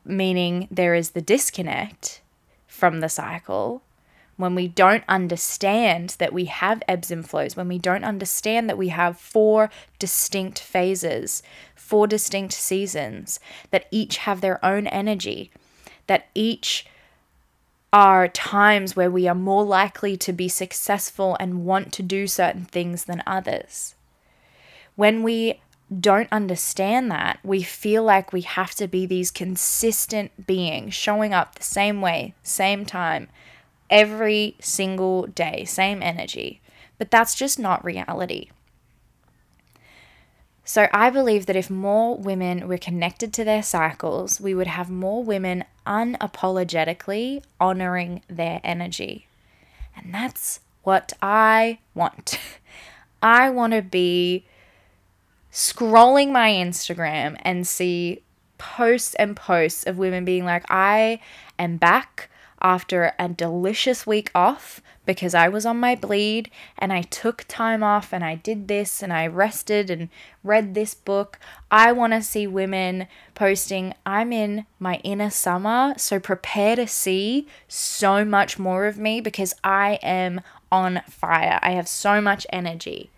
meaning 0.04 0.68
there 0.70 0.94
is 0.94 1.10
the 1.10 1.22
disconnect 1.22 2.20
from 2.66 3.00
the 3.00 3.08
cycle, 3.08 3.82
when 4.36 4.54
we 4.54 4.66
don't 4.66 5.04
understand 5.08 6.10
that 6.18 6.32
we 6.32 6.46
have 6.46 6.82
ebbs 6.88 7.10
and 7.10 7.28
flows, 7.28 7.56
when 7.56 7.68
we 7.68 7.78
don't 7.78 8.04
understand 8.04 8.68
that 8.68 8.78
we 8.78 8.88
have 8.88 9.18
four 9.18 9.70
distinct 9.98 10.58
phases, 10.58 11.42
four 11.76 12.06
distinct 12.06 12.52
seasons, 12.52 13.38
that 13.70 13.86
each 13.90 14.18
have 14.18 14.40
their 14.40 14.64
own 14.64 14.86
energy, 14.88 15.50
that 16.08 16.26
each 16.34 16.86
are 17.92 18.26
times 18.26 18.96
where 18.96 19.10
we 19.10 19.28
are 19.28 19.36
more 19.36 19.64
likely 19.64 20.16
to 20.16 20.32
be 20.32 20.48
successful 20.48 21.36
and 21.38 21.64
want 21.64 21.92
to 21.92 22.02
do 22.02 22.26
certain 22.26 22.64
things 22.64 23.04
than 23.04 23.22
others. 23.24 23.94
When 24.96 25.22
we 25.22 25.60
don't 26.00 26.28
understand 26.32 27.10
that, 27.10 27.38
we 27.42 27.62
feel 27.62 28.02
like 28.02 28.32
we 28.32 28.42
have 28.42 28.74
to 28.76 28.88
be 28.88 29.06
these 29.06 29.30
consistent 29.30 30.46
beings 30.46 30.94
showing 30.94 31.34
up 31.34 31.54
the 31.54 31.62
same 31.62 32.00
way, 32.00 32.34
same 32.42 32.86
time, 32.86 33.28
every 33.90 34.56
single 34.60 35.26
day, 35.26 35.64
same 35.64 36.02
energy. 36.02 36.60
But 36.98 37.10
that's 37.10 37.34
just 37.34 37.58
not 37.58 37.84
reality. 37.84 38.50
So 40.64 40.88
I 40.92 41.10
believe 41.10 41.46
that 41.46 41.56
if 41.56 41.68
more 41.68 42.16
women 42.16 42.66
were 42.66 42.78
connected 42.78 43.32
to 43.34 43.44
their 43.44 43.62
cycles, 43.62 44.40
we 44.40 44.54
would 44.54 44.66
have 44.66 44.88
more 44.88 45.22
women 45.22 45.64
unapologetically 45.86 47.42
honoring 47.60 48.22
their 48.28 48.60
energy. 48.64 49.26
And 49.94 50.14
that's 50.14 50.60
what 50.82 51.12
I 51.20 51.78
want. 51.94 52.38
I 53.22 53.50
want 53.50 53.74
to 53.74 53.82
be 53.82 54.46
scrolling 55.54 56.32
my 56.32 56.50
Instagram 56.50 57.38
and 57.42 57.64
see 57.64 58.20
posts 58.58 59.14
and 59.14 59.36
posts 59.36 59.84
of 59.84 59.96
women 59.96 60.24
being 60.24 60.44
like, 60.44 60.64
I 60.68 61.20
am 61.60 61.76
back 61.76 62.28
after 62.60 63.12
a 63.20 63.28
delicious 63.28 64.04
week 64.04 64.32
off 64.34 64.82
because 65.06 65.32
I 65.32 65.48
was 65.48 65.64
on 65.64 65.78
my 65.78 65.94
bleed 65.94 66.50
and 66.76 66.92
I 66.92 67.02
took 67.02 67.44
time 67.46 67.84
off 67.84 68.12
and 68.12 68.24
I 68.24 68.34
did 68.34 68.66
this 68.66 69.00
and 69.00 69.12
I 69.12 69.28
rested 69.28 69.90
and 69.90 70.08
read 70.42 70.74
this 70.74 70.94
book. 70.94 71.38
I 71.70 71.92
want 71.92 72.14
to 72.14 72.22
see 72.22 72.48
women 72.48 73.06
posting, 73.34 73.94
I'm 74.04 74.32
in 74.32 74.66
my 74.80 74.96
inner 75.04 75.30
summer, 75.30 75.94
so 75.96 76.18
prepare 76.18 76.74
to 76.74 76.88
see 76.88 77.46
so 77.68 78.24
much 78.24 78.58
more 78.58 78.86
of 78.86 78.98
me 78.98 79.20
because 79.20 79.54
I 79.62 80.00
am 80.02 80.40
on 80.72 81.02
fire. 81.08 81.60
I 81.62 81.72
have 81.72 81.86
so 81.86 82.20
much 82.20 82.44
energy. 82.50 83.10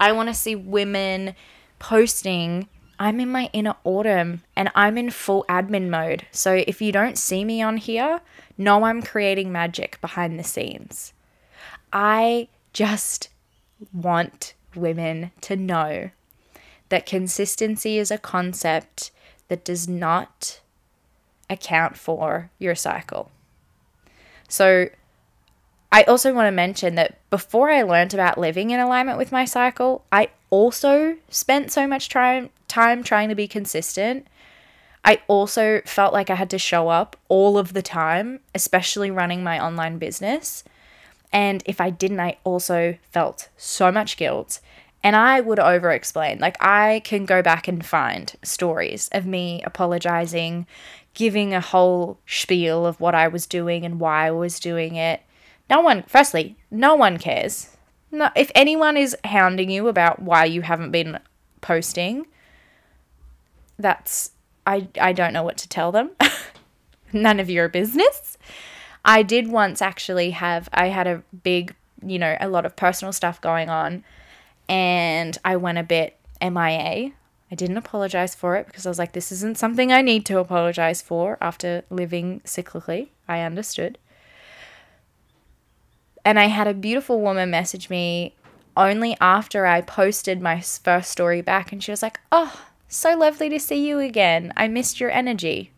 I 0.00 0.10
want 0.12 0.28
to 0.28 0.34
see 0.34 0.56
women 0.56 1.36
posting 1.78 2.68
I'm 3.00 3.20
in 3.20 3.30
my 3.30 3.48
inner 3.52 3.76
autumn 3.84 4.42
and 4.56 4.70
I'm 4.74 4.98
in 4.98 5.10
full 5.10 5.44
admin 5.48 5.88
mode. 5.88 6.26
So 6.32 6.54
if 6.66 6.82
you 6.82 6.90
don't 6.90 7.16
see 7.16 7.44
me 7.44 7.62
on 7.62 7.76
here, 7.76 8.20
know 8.56 8.84
I'm 8.84 9.02
creating 9.02 9.52
magic 9.52 10.00
behind 10.00 10.38
the 10.38 10.44
scenes. 10.44 11.12
I 11.92 12.48
just 12.72 13.28
want 13.92 14.54
women 14.74 15.30
to 15.42 15.54
know 15.54 16.10
that 16.88 17.06
consistency 17.06 17.98
is 17.98 18.10
a 18.10 18.18
concept 18.18 19.12
that 19.46 19.64
does 19.64 19.88
not 19.88 20.60
account 21.48 21.96
for 21.96 22.50
your 22.58 22.74
cycle. 22.74 23.30
So 24.48 24.88
I 25.90 26.02
also 26.02 26.34
want 26.34 26.46
to 26.46 26.52
mention 26.52 26.96
that 26.96 27.18
before 27.30 27.70
I 27.70 27.82
learned 27.82 28.12
about 28.12 28.38
living 28.38 28.70
in 28.70 28.80
alignment 28.80 29.18
with 29.18 29.32
my 29.32 29.44
cycle, 29.44 30.04
I 30.12 30.28
also 30.50 31.16
spent 31.30 31.72
so 31.72 31.86
much 31.86 32.08
time 32.08 32.50
time 32.68 33.02
trying 33.02 33.30
to 33.30 33.34
be 33.34 33.48
consistent. 33.48 34.26
I 35.04 35.22
also 35.26 35.80
felt 35.86 36.12
like 36.12 36.28
I 36.28 36.34
had 36.34 36.50
to 36.50 36.58
show 36.58 36.88
up 36.88 37.16
all 37.28 37.56
of 37.56 37.72
the 37.72 37.82
time, 37.82 38.40
especially 38.54 39.10
running 39.10 39.42
my 39.42 39.58
online 39.58 39.96
business. 39.96 40.64
And 41.32 41.62
if 41.66 41.80
I 41.80 41.88
didn't, 41.90 42.20
I 42.20 42.36
also 42.44 42.98
felt 43.10 43.48
so 43.56 43.90
much 43.90 44.16
guilt. 44.16 44.60
And 45.02 45.14
I 45.14 45.40
would 45.40 45.58
over 45.58 45.92
explain. 45.92 46.40
Like, 46.40 46.56
I 46.60 47.00
can 47.04 47.24
go 47.24 47.40
back 47.40 47.68
and 47.68 47.86
find 47.86 48.34
stories 48.42 49.08
of 49.12 49.26
me 49.26 49.62
apologizing, 49.62 50.66
giving 51.14 51.54
a 51.54 51.60
whole 51.60 52.18
spiel 52.26 52.84
of 52.84 53.00
what 53.00 53.14
I 53.14 53.28
was 53.28 53.46
doing 53.46 53.84
and 53.84 54.00
why 54.00 54.26
I 54.26 54.30
was 54.30 54.58
doing 54.58 54.96
it. 54.96 55.22
No 55.68 55.80
one, 55.80 56.04
firstly, 56.06 56.56
no 56.70 56.94
one 56.94 57.18
cares. 57.18 57.76
No, 58.10 58.30
if 58.34 58.50
anyone 58.54 58.96
is 58.96 59.16
hounding 59.24 59.70
you 59.70 59.88
about 59.88 60.20
why 60.22 60.46
you 60.46 60.62
haven't 60.62 60.90
been 60.90 61.18
posting, 61.60 62.26
that's 63.78 64.32
I 64.66 64.88
I 65.00 65.12
don't 65.12 65.32
know 65.32 65.42
what 65.42 65.58
to 65.58 65.68
tell 65.68 65.92
them. 65.92 66.10
None 67.12 67.40
of 67.40 67.50
your 67.50 67.68
business. 67.68 68.38
I 69.04 69.22
did 69.22 69.48
once 69.48 69.80
actually 69.82 70.30
have 70.30 70.68
I 70.72 70.88
had 70.88 71.06
a 71.06 71.22
big, 71.42 71.74
you 72.04 72.18
know, 72.18 72.36
a 72.40 72.48
lot 72.48 72.66
of 72.66 72.76
personal 72.76 73.12
stuff 73.12 73.40
going 73.40 73.68
on 73.68 74.04
and 74.68 75.36
I 75.44 75.56
went 75.56 75.78
a 75.78 75.82
bit 75.82 76.16
MIA. 76.40 77.12
I 77.50 77.54
didn't 77.54 77.78
apologize 77.78 78.34
for 78.34 78.56
it 78.56 78.66
because 78.66 78.84
I 78.84 78.90
was 78.90 78.98
like 78.98 79.12
this 79.12 79.32
isn't 79.32 79.58
something 79.58 79.92
I 79.92 80.02
need 80.02 80.26
to 80.26 80.38
apologize 80.38 81.02
for 81.02 81.38
after 81.40 81.84
living 81.90 82.40
cyclically. 82.44 83.08
I 83.26 83.40
understood. 83.40 83.98
And 86.24 86.38
I 86.38 86.46
had 86.46 86.66
a 86.66 86.74
beautiful 86.74 87.20
woman 87.20 87.50
message 87.50 87.88
me 87.90 88.34
only 88.76 89.16
after 89.20 89.66
I 89.66 89.80
posted 89.80 90.40
my 90.40 90.60
first 90.60 91.10
story 91.10 91.42
back, 91.42 91.72
and 91.72 91.82
she 91.82 91.90
was 91.90 92.02
like, 92.02 92.20
Oh, 92.30 92.64
so 92.86 93.16
lovely 93.16 93.48
to 93.50 93.58
see 93.58 93.86
you 93.86 93.98
again. 93.98 94.52
I 94.56 94.68
missed 94.68 95.00
your 95.00 95.10
energy. 95.10 95.72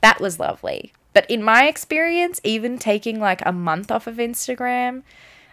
That 0.00 0.20
was 0.20 0.38
lovely. 0.38 0.92
But 1.12 1.30
in 1.30 1.42
my 1.42 1.66
experience, 1.66 2.40
even 2.44 2.78
taking 2.78 3.20
like 3.20 3.44
a 3.44 3.52
month 3.52 3.90
off 3.90 4.06
of 4.06 4.16
Instagram, 4.16 5.02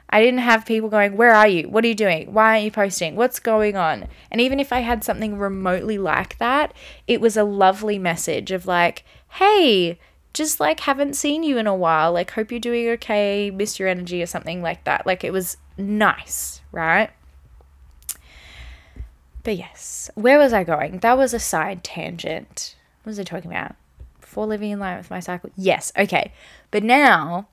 I 0.10 0.22
didn't 0.22 0.40
have 0.40 0.66
people 0.66 0.90
going, 0.90 1.18
Where 1.18 1.34
are 1.34 1.48
you? 1.48 1.70
What 1.70 1.84
are 1.84 1.88
you 1.88 1.96
doing? 1.96 2.34
Why 2.34 2.52
aren't 2.52 2.66
you 2.66 2.72
posting? 2.72 3.16
What's 3.16 3.40
going 3.40 3.76
on? 3.76 4.08
And 4.30 4.40
even 4.42 4.60
if 4.60 4.72
I 4.72 4.80
had 4.80 5.04
something 5.04 5.38
remotely 5.38 5.98
like 5.98 6.38
that, 6.38 6.74
it 7.08 7.22
was 7.22 7.38
a 7.38 7.44
lovely 7.44 7.98
message 7.98 8.52
of 8.52 8.66
like, 8.66 9.04
Hey, 9.30 9.98
just 10.36 10.60
like 10.60 10.82
haven't 10.82 11.16
seen 11.16 11.42
you 11.44 11.58
in 11.58 11.66
a 11.66 11.76
while. 11.76 12.12
Like, 12.12 12.32
hope 12.32 12.52
you're 12.52 12.60
doing 12.60 12.90
okay, 12.90 13.50
miss 13.50 13.80
your 13.80 13.88
energy 13.88 14.22
or 14.22 14.28
something 14.28 14.62
like 14.62 14.84
that. 14.84 15.08
Like, 15.08 15.24
it 15.24 15.34
was 15.34 15.58
nice, 15.78 16.62
right? 16.72 17.10
But 19.44 19.58
yes, 19.58 20.12
where 20.16 20.38
was 20.38 20.54
I 20.54 20.64
going? 20.64 21.00
That 21.00 21.18
was 21.18 21.34
a 21.34 21.40
side 21.40 21.84
tangent. 21.84 22.76
What 23.04 23.12
was 23.12 23.20
I 23.20 23.24
talking 23.24 23.50
about? 23.50 23.76
Before 24.20 24.46
living 24.46 24.72
in 24.72 24.80
line 24.80 24.98
with 24.98 25.10
my 25.10 25.20
cycle? 25.20 25.52
Yes, 25.56 25.92
okay. 25.98 26.32
But 26.72 26.84
now, 26.84 27.48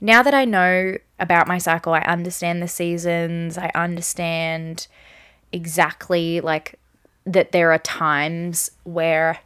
now 0.00 0.22
that 0.22 0.34
I 0.34 0.44
know 0.44 0.96
about 1.18 1.46
my 1.46 1.58
cycle, 1.58 1.94
I 1.94 2.00
understand 2.00 2.62
the 2.62 2.68
seasons, 2.68 3.56
I 3.56 3.70
understand 3.74 4.88
exactly 5.52 6.40
like 6.40 6.78
that 7.24 7.52
there 7.52 7.72
are 7.72 7.78
times 7.78 8.72
where 8.84 9.38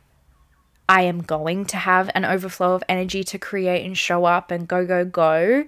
I 0.89 1.03
am 1.03 1.23
going 1.23 1.65
to 1.67 1.77
have 1.77 2.11
an 2.15 2.25
overflow 2.25 2.75
of 2.75 2.85
energy 2.89 3.25
to 3.25 3.39
create 3.39 3.85
and 3.85 3.97
show 3.97 4.25
up 4.25 4.51
and 4.51 4.69
go, 4.69 4.85
go, 4.87 5.05
go. 5.05 5.65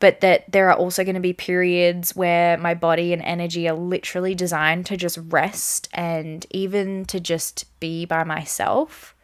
But 0.00 0.20
that 0.20 0.50
there 0.52 0.70
are 0.70 0.76
also 0.76 1.02
going 1.02 1.16
to 1.16 1.20
be 1.20 1.32
periods 1.32 2.14
where 2.14 2.56
my 2.56 2.74
body 2.74 3.12
and 3.12 3.20
energy 3.22 3.68
are 3.68 3.74
literally 3.74 4.34
designed 4.34 4.86
to 4.86 4.96
just 4.96 5.18
rest 5.28 5.88
and 5.92 6.46
even 6.50 7.04
to 7.06 7.18
just 7.18 7.64
be 7.80 8.04
by 8.04 8.22
myself. 8.22 9.16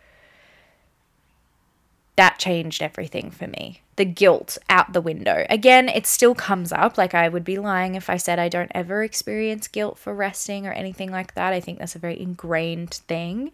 That 2.16 2.40
changed 2.40 2.82
everything 2.82 3.30
for 3.30 3.46
me. 3.46 3.82
The 3.96 4.04
guilt 4.04 4.58
out 4.68 4.92
the 4.92 5.00
window. 5.00 5.46
Again, 5.48 5.88
it 5.88 6.06
still 6.06 6.34
comes 6.34 6.72
up. 6.72 6.98
Like, 6.98 7.14
I 7.14 7.28
would 7.28 7.44
be 7.44 7.58
lying 7.58 7.94
if 7.94 8.10
I 8.10 8.16
said 8.16 8.40
I 8.40 8.48
don't 8.48 8.72
ever 8.74 9.04
experience 9.04 9.68
guilt 9.68 9.96
for 9.96 10.12
resting 10.12 10.66
or 10.66 10.72
anything 10.72 11.12
like 11.12 11.34
that. 11.34 11.52
I 11.52 11.60
think 11.60 11.78
that's 11.78 11.94
a 11.94 12.00
very 12.00 12.20
ingrained 12.20 12.94
thing 12.94 13.52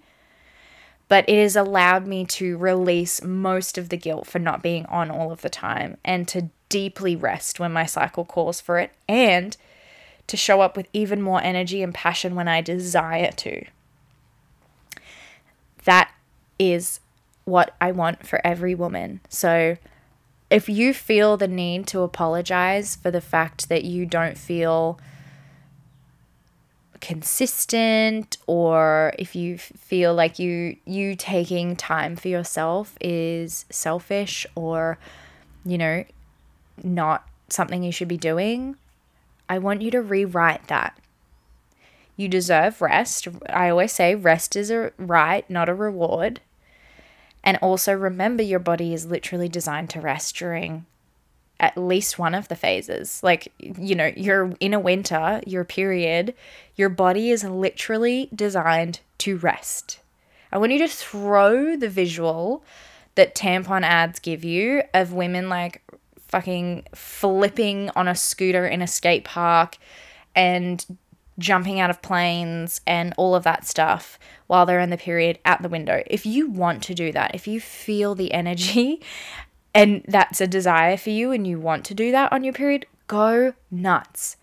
but 1.11 1.29
it 1.29 1.43
has 1.43 1.57
allowed 1.57 2.07
me 2.07 2.25
to 2.25 2.57
release 2.57 3.21
most 3.25 3.76
of 3.76 3.88
the 3.88 3.97
guilt 3.97 4.29
for 4.29 4.38
not 4.38 4.62
being 4.62 4.87
on 4.87 5.11
all 5.11 5.33
of 5.33 5.43
the 5.43 5.50
time 5.50 5.97
and 6.05 6.29
to 6.29 6.49
deeply 6.69 7.17
rest 7.17 7.59
when 7.59 7.73
my 7.73 7.85
cycle 7.85 8.25
calls 8.25 8.61
for 8.61 8.79
it 8.79 8.93
and 9.09 9.57
to 10.29 10.37
show 10.37 10.61
up 10.61 10.76
with 10.76 10.87
even 10.93 11.21
more 11.21 11.43
energy 11.43 11.83
and 11.83 11.93
passion 11.93 12.37
when 12.37 12.47
I 12.47 12.61
desire 12.61 13.33
to. 13.33 13.64
That 15.83 16.12
is 16.61 17.00
what 17.45 17.75
I 17.81 17.90
want 17.90 18.25
for 18.25 18.40
every 18.47 18.76
woman. 18.76 19.19
So 19.29 19.79
if 20.49 20.69
you 20.69 20.95
feel 20.95 21.37
the 21.37 21.49
need 21.49 21.88
to 21.88 22.02
apologize 22.02 22.95
for 22.95 23.11
the 23.11 23.21
fact 23.21 23.69
that 23.69 23.83
you 23.83 24.07
don't 24.07 24.38
feel 24.38 25.00
consistent 27.00 28.37
or 28.47 29.12
if 29.19 29.35
you 29.35 29.57
feel 29.57 30.14
like 30.14 30.38
you 30.38 30.76
you 30.85 31.16
taking 31.16 31.75
time 31.75 32.14
for 32.14 32.28
yourself 32.28 32.97
is 33.00 33.64
selfish 33.71 34.47
or 34.54 34.99
you 35.64 35.78
know 35.78 36.04
not 36.83 37.26
something 37.49 37.83
you 37.83 37.90
should 37.90 38.09
be 38.09 38.19
doing 38.19 38.76
i 39.49 39.59
want 39.59 39.83
you 39.83 39.90
to 39.90 40.00
rewrite 40.00 40.66
that. 40.69 40.97
You 42.21 42.28
deserve 42.28 42.83
rest. 42.83 43.28
I 43.49 43.71
always 43.71 43.92
say 43.92 44.14
rest 44.14 44.54
is 44.54 44.71
a 44.71 44.92
right 44.99 45.49
not 45.49 45.71
a 45.71 45.75
reward. 45.75 46.42
And 47.42 47.57
also 47.62 47.95
remember 47.95 48.42
your 48.42 48.59
body 48.59 48.92
is 48.92 49.07
literally 49.07 49.49
designed 49.49 49.88
to 49.90 50.02
rest 50.02 50.37
during 50.37 50.85
at 51.61 51.76
least 51.76 52.19
one 52.19 52.35
of 52.35 52.49
the 52.49 52.57
phases. 52.57 53.23
Like, 53.23 53.52
you 53.59 53.95
know, 53.95 54.11
you're 54.17 54.52
in 54.59 54.75
a 54.75 54.81
winter, 54.81 55.40
your 55.47 55.64
period, 55.64 56.35
your 56.75 56.88
body 56.88 57.31
is 57.31 57.45
literally 57.45 58.29
designed 58.35 59.00
to 59.19 59.37
rest. 59.37 60.00
I 60.50 60.59
want 60.59 60.73
you 60.73 60.79
to 60.79 60.88
throw 60.88 61.76
the 61.76 61.88
visual 61.88 62.64
that 63.14 63.35
tampon 63.35 63.83
ads 63.83 64.19
give 64.19 64.43
you 64.43 64.83
of 64.95 65.12
women 65.12 65.49
like 65.49 65.83
fucking 66.29 66.87
flipping 66.95 67.90
on 67.95 68.09
a 68.09 68.14
scooter 68.14 68.67
in 68.67 68.83
a 68.83 68.87
skate 68.87 69.25
park 69.25 69.76
and 70.35 70.85
jumping 71.38 71.81
out 71.81 71.90
of 71.90 72.02
planes 72.02 72.81
and 72.87 73.14
all 73.17 73.35
of 73.35 73.45
that 73.45 73.67
stuff 73.67 74.19
while 74.47 74.67
they're 74.67 74.81
in 74.81 74.90
the 74.90 74.97
period 74.97 75.38
at 75.45 75.61
the 75.62 75.69
window. 75.69 76.02
If 76.07 76.25
you 76.25 76.49
want 76.49 76.83
to 76.85 76.95
do 76.95 77.12
that, 77.12 77.35
if 77.35 77.47
you 77.47 77.61
feel 77.61 78.14
the 78.14 78.33
energy 78.33 79.00
and 79.75 80.05
that's 80.09 80.41
a 80.41 80.47
desire 80.47 80.97
for 80.97 81.11
you 81.11 81.33
and 81.33 81.47
you 81.47 81.59
want 81.59 81.85
to 81.87 81.95
do 81.95 82.11
that 82.12 82.33
on 82.33 82.45
your 82.45 82.53
period, 82.53 82.87
go 83.07 83.55
nuts. 83.71 84.37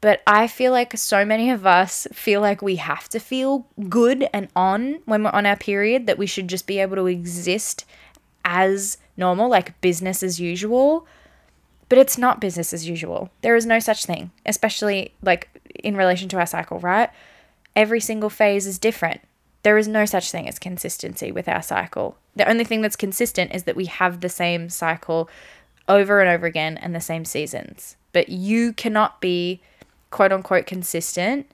But 0.00 0.20
I 0.26 0.48
feel 0.48 0.72
like 0.72 0.96
so 0.96 1.24
many 1.24 1.50
of 1.50 1.64
us 1.64 2.08
feel 2.12 2.40
like 2.40 2.60
we 2.60 2.76
have 2.76 3.08
to 3.10 3.20
feel 3.20 3.66
good 3.88 4.28
and 4.32 4.48
on 4.56 5.00
when 5.04 5.22
we're 5.22 5.30
on 5.30 5.46
our 5.46 5.56
period, 5.56 6.06
that 6.06 6.18
we 6.18 6.26
should 6.26 6.48
just 6.48 6.66
be 6.66 6.80
able 6.80 6.96
to 6.96 7.06
exist 7.06 7.84
as 8.44 8.98
normal, 9.16 9.48
like 9.48 9.80
business 9.80 10.24
as 10.24 10.40
usual. 10.40 11.06
But 11.88 11.98
it's 11.98 12.18
not 12.18 12.40
business 12.40 12.72
as 12.72 12.88
usual. 12.88 13.30
There 13.42 13.54
is 13.54 13.64
no 13.64 13.78
such 13.78 14.04
thing, 14.04 14.32
especially 14.44 15.14
like 15.22 15.48
in 15.84 15.96
relation 15.96 16.28
to 16.30 16.38
our 16.38 16.46
cycle, 16.46 16.80
right? 16.80 17.10
Every 17.76 18.00
single 18.00 18.30
phase 18.30 18.66
is 18.66 18.78
different. 18.78 19.20
There 19.62 19.78
is 19.78 19.86
no 19.86 20.04
such 20.04 20.32
thing 20.32 20.48
as 20.48 20.58
consistency 20.58 21.30
with 21.30 21.48
our 21.48 21.62
cycle. 21.62 22.16
The 22.34 22.48
only 22.48 22.64
thing 22.64 22.80
that's 22.80 22.96
consistent 22.96 23.54
is 23.54 23.64
that 23.64 23.76
we 23.76 23.86
have 23.86 24.20
the 24.20 24.28
same 24.28 24.68
cycle 24.70 25.28
over 25.88 26.20
and 26.20 26.30
over 26.30 26.46
again 26.46 26.78
and 26.78 26.94
the 26.94 27.00
same 27.00 27.24
seasons. 27.24 27.96
But 28.12 28.28
you 28.28 28.72
cannot 28.72 29.20
be 29.20 29.60
quote 30.10 30.32
unquote 30.32 30.66
consistent 30.66 31.46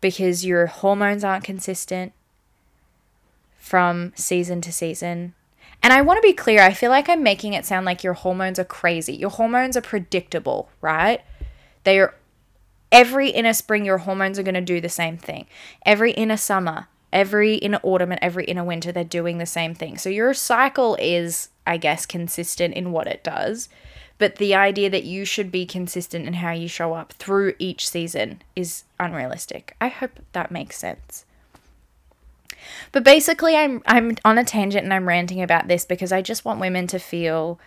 because 0.00 0.44
your 0.44 0.66
hormones 0.66 1.24
aren't 1.24 1.44
consistent 1.44 2.12
from 3.58 4.12
season 4.14 4.60
to 4.62 4.72
season. 4.72 5.34
And 5.82 5.92
I 5.92 6.02
want 6.02 6.18
to 6.18 6.28
be 6.28 6.32
clear, 6.32 6.62
I 6.62 6.72
feel 6.72 6.90
like 6.90 7.08
I'm 7.08 7.22
making 7.22 7.52
it 7.52 7.64
sound 7.64 7.86
like 7.86 8.02
your 8.02 8.14
hormones 8.14 8.58
are 8.58 8.64
crazy. 8.64 9.14
Your 9.14 9.30
hormones 9.30 9.76
are 9.76 9.82
predictable, 9.82 10.68
right? 10.80 11.20
They 11.84 12.00
are 12.00 12.14
every 12.90 13.30
inner 13.30 13.52
spring, 13.52 13.84
your 13.84 13.98
hormones 13.98 14.38
are 14.38 14.42
going 14.42 14.54
to 14.54 14.60
do 14.60 14.80
the 14.80 14.88
same 14.88 15.18
thing. 15.18 15.46
Every 15.84 16.12
inner 16.12 16.36
summer, 16.36 16.88
every 17.12 17.56
inner 17.56 17.80
autumn, 17.82 18.12
and 18.12 18.18
every 18.22 18.44
inner 18.44 18.64
winter, 18.64 18.92
they're 18.92 19.04
doing 19.04 19.38
the 19.38 19.46
same 19.46 19.74
thing. 19.74 19.98
So 19.98 20.08
your 20.08 20.34
cycle 20.34 20.96
is, 21.00 21.48
I 21.66 21.76
guess, 21.76 22.06
consistent 22.06 22.74
in 22.74 22.92
what 22.92 23.06
it 23.06 23.24
does. 23.24 23.68
But 24.18 24.36
the 24.36 24.54
idea 24.54 24.90
that 24.90 25.04
you 25.04 25.24
should 25.24 25.52
be 25.52 25.64
consistent 25.64 26.26
in 26.26 26.34
how 26.34 26.50
you 26.50 26.68
show 26.68 26.94
up 26.94 27.12
through 27.14 27.54
each 27.58 27.88
season 27.88 28.42
is 28.56 28.82
unrealistic. 28.98 29.76
I 29.80 29.88
hope 29.88 30.18
that 30.32 30.50
makes 30.50 30.76
sense. 30.76 31.24
But 32.90 33.04
basically 33.04 33.56
I'm 33.56 33.82
I'm 33.86 34.16
on 34.24 34.36
a 34.36 34.44
tangent 34.44 34.84
and 34.84 34.92
I'm 34.92 35.08
ranting 35.08 35.40
about 35.40 35.68
this 35.68 35.84
because 35.84 36.12
I 36.12 36.20
just 36.20 36.44
want 36.44 36.60
women 36.60 36.86
to 36.88 36.98
feel 36.98 37.60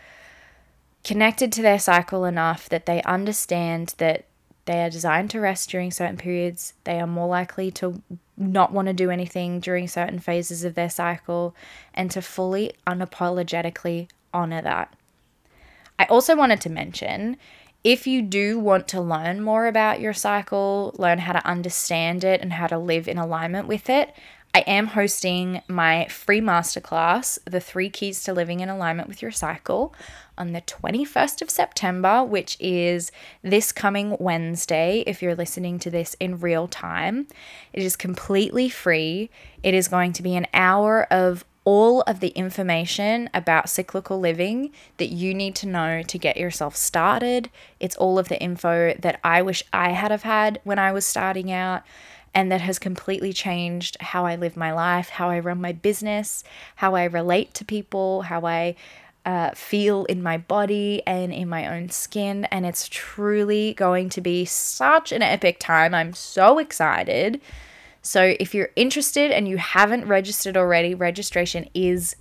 connected 1.03 1.51
to 1.53 1.61
their 1.61 1.79
cycle 1.79 2.25
enough 2.25 2.69
that 2.69 2.85
they 2.85 3.01
understand 3.03 3.95
that 3.97 4.25
they 4.65 4.83
are 4.83 4.89
designed 4.89 5.29
to 5.31 5.39
rest 5.39 5.69
during 5.69 5.91
certain 5.91 6.17
periods. 6.17 6.73
They 6.83 6.99
are 6.99 7.07
more 7.07 7.27
likely 7.27 7.71
to 7.71 8.01
not 8.37 8.71
want 8.71 8.87
to 8.87 8.93
do 8.93 9.09
anything 9.09 9.59
during 9.59 9.87
certain 9.87 10.19
phases 10.19 10.63
of 10.63 10.75
their 10.75 10.89
cycle 10.89 11.55
and 11.93 12.11
to 12.11 12.21
fully 12.21 12.73
unapologetically 12.85 14.07
honor 14.33 14.61
that. 14.61 14.93
I 15.97 16.05
also 16.05 16.35
wanted 16.35 16.61
to 16.61 16.69
mention 16.69 17.37
if 17.83 18.05
you 18.05 18.21
do 18.21 18.59
want 18.59 18.87
to 18.89 19.01
learn 19.01 19.41
more 19.41 19.65
about 19.65 19.99
your 19.99 20.13
cycle, 20.13 20.93
learn 20.97 21.19
how 21.19 21.33
to 21.33 21.45
understand 21.45 22.23
it, 22.23 22.41
and 22.41 22.53
how 22.53 22.67
to 22.67 22.77
live 22.77 23.07
in 23.07 23.17
alignment 23.17 23.67
with 23.67 23.89
it, 23.89 24.15
I 24.53 24.59
am 24.67 24.87
hosting 24.87 25.61
my 25.69 26.07
free 26.07 26.41
masterclass, 26.41 27.39
The 27.45 27.61
Three 27.61 27.89
Keys 27.89 28.21
to 28.25 28.33
Living 28.33 28.59
in 28.59 28.67
Alignment 28.67 29.07
with 29.07 29.21
Your 29.21 29.31
Cycle, 29.31 29.95
on 30.37 30.51
the 30.51 30.61
21st 30.61 31.41
of 31.41 31.49
September, 31.49 32.21
which 32.23 32.57
is 32.59 33.13
this 33.41 33.71
coming 33.71 34.17
Wednesday, 34.19 35.05
if 35.07 35.21
you're 35.21 35.35
listening 35.35 35.79
to 35.79 35.89
this 35.89 36.15
in 36.19 36.39
real 36.39 36.67
time. 36.67 37.27
It 37.71 37.83
is 37.83 37.95
completely 37.95 38.67
free. 38.67 39.29
It 39.63 39.73
is 39.73 39.87
going 39.87 40.11
to 40.13 40.23
be 40.23 40.35
an 40.35 40.47
hour 40.53 41.07
of 41.09 41.45
all 41.63 42.01
of 42.01 42.19
the 42.19 42.29
information 42.29 43.29
about 43.33 43.69
cyclical 43.69 44.19
living 44.19 44.71
that 44.97 45.09
you 45.09 45.33
need 45.33 45.55
to 45.55 45.67
know 45.67 46.01
to 46.01 46.17
get 46.17 46.35
yourself 46.35 46.75
started. 46.75 47.49
It's 47.79 47.95
all 47.95 48.19
of 48.19 48.27
the 48.27 48.41
info 48.41 48.95
that 48.99 49.19
I 49.23 49.43
wish 49.43 49.63
I 49.71 49.91
had 49.91 50.11
have 50.11 50.23
had 50.23 50.59
when 50.63 50.79
I 50.79 50.91
was 50.91 51.05
starting 51.05 51.51
out 51.51 51.83
and 52.33 52.51
that 52.51 52.61
has 52.61 52.79
completely 52.79 53.33
changed 53.33 53.97
how 53.99 54.25
I 54.25 54.35
live 54.35 54.55
my 54.55 54.71
life, 54.71 55.09
how 55.09 55.29
I 55.29 55.39
run 55.39 55.59
my 55.59 55.73
business, 55.73 56.43
how 56.77 56.95
I 56.95 57.03
relate 57.05 57.53
to 57.55 57.65
people, 57.65 58.23
how 58.23 58.45
I 58.45 58.75
uh, 59.25 59.51
feel 59.51 60.05
in 60.05 60.23
my 60.23 60.37
body 60.37 61.03
and 61.05 61.31
in 61.33 61.47
my 61.49 61.67
own 61.67 61.89
skin. 61.89 62.45
And 62.45 62.65
it's 62.65 62.87
truly 62.87 63.73
going 63.73 64.09
to 64.09 64.21
be 64.21 64.45
such 64.45 65.11
an 65.11 65.21
epic 65.21 65.59
time. 65.59 65.93
I'm 65.93 66.13
so 66.13 66.57
excited. 66.57 67.41
So 68.01 68.35
if 68.39 68.55
you're 68.55 68.71
interested 68.75 69.31
and 69.31 69.47
you 69.47 69.57
haven't 69.57 70.07
registered 70.07 70.57
already, 70.57 70.95
registration 70.95 71.69
is 71.73 72.15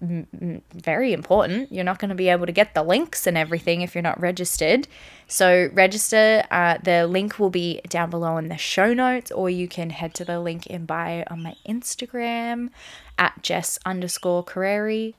very 0.00 1.12
important. 1.12 1.70
You're 1.70 1.84
not 1.84 1.98
going 1.98 2.08
to 2.08 2.14
be 2.14 2.30
able 2.30 2.46
to 2.46 2.52
get 2.52 2.74
the 2.74 2.82
links 2.82 3.26
and 3.26 3.36
everything 3.36 3.82
if 3.82 3.94
you're 3.94 4.02
not 4.02 4.20
registered. 4.20 4.88
So 5.28 5.68
register. 5.72 6.44
Uh, 6.50 6.78
the 6.82 7.06
link 7.06 7.38
will 7.38 7.50
be 7.50 7.80
down 7.88 8.08
below 8.10 8.38
in 8.38 8.48
the 8.48 8.56
show 8.56 8.94
notes, 8.94 9.30
or 9.30 9.50
you 9.50 9.68
can 9.68 9.90
head 9.90 10.14
to 10.14 10.24
the 10.24 10.40
link 10.40 10.66
in 10.66 10.86
bio 10.86 11.24
on 11.30 11.42
my 11.42 11.54
Instagram 11.68 12.70
at 13.18 13.42
Jess 13.42 13.78
underscore 13.84 14.44
Carreri. 14.44 15.14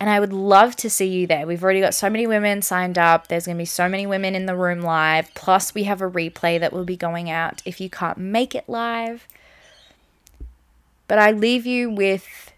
And 0.00 0.10
I 0.10 0.20
would 0.20 0.32
love 0.32 0.74
to 0.76 0.90
see 0.90 1.06
you 1.06 1.26
there. 1.26 1.46
We've 1.46 1.62
already 1.62 1.80
got 1.80 1.94
so 1.94 2.10
many 2.10 2.26
women 2.26 2.62
signed 2.62 2.98
up. 2.98 3.28
There's 3.28 3.46
going 3.46 3.56
to 3.56 3.62
be 3.62 3.66
so 3.66 3.88
many 3.88 4.06
women 4.06 4.34
in 4.34 4.46
the 4.46 4.56
room 4.56 4.80
live. 4.80 5.32
Plus, 5.34 5.74
we 5.74 5.84
have 5.84 6.02
a 6.02 6.10
replay 6.10 6.58
that 6.60 6.72
will 6.72 6.84
be 6.84 6.96
going 6.96 7.30
out 7.30 7.62
if 7.64 7.80
you 7.80 7.88
can't 7.88 8.18
make 8.18 8.54
it 8.54 8.68
live. 8.68 9.28
But 11.06 11.18
I 11.18 11.30
leave 11.30 11.64
you 11.64 11.90
with 11.90 12.52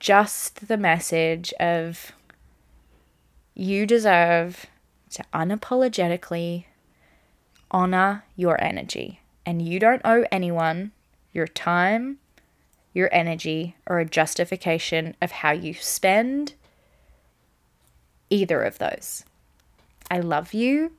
just 0.00 0.68
the 0.68 0.76
message 0.76 1.52
of 1.54 2.12
you 3.54 3.86
deserve 3.86 4.66
to 5.10 5.24
unapologetically 5.34 6.64
honor 7.70 8.24
your 8.36 8.62
energy. 8.62 9.20
And 9.44 9.62
you 9.62 9.78
don't 9.78 10.02
owe 10.04 10.26
anyone 10.30 10.92
your 11.32 11.46
time, 11.46 12.18
your 12.92 13.08
energy, 13.12 13.76
or 13.86 13.98
a 13.98 14.04
justification 14.04 15.16
of 15.20 15.30
how 15.30 15.52
you 15.52 15.74
spend 15.74 16.54
either 18.30 18.62
of 18.62 18.78
those. 18.78 19.24
I 20.10 20.20
love 20.20 20.54
you. 20.54 20.92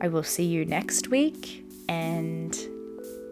I 0.00 0.08
will 0.08 0.22
see 0.22 0.44
you 0.44 0.64
next 0.64 1.08
week, 1.08 1.64
and 1.88 2.58